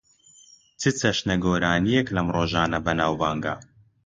[0.79, 3.53] چ چەشنە گۆرانییەک لەم ڕۆژانە بەناوبانگە؟